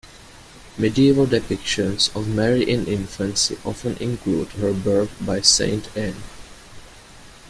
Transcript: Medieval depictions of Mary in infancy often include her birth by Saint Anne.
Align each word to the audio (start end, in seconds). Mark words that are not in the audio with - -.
Medieval 0.79 1.27
depictions 1.27 2.09
of 2.15 2.27
Mary 2.27 2.67
in 2.67 2.87
infancy 2.87 3.59
often 3.63 3.95
include 3.97 4.47
her 4.53 4.73
birth 4.73 5.11
by 5.23 5.41
Saint 5.41 5.95
Anne. 5.95 6.23